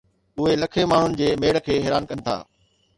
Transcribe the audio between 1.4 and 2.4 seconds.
ميڙ کي حيران ڪن ٿا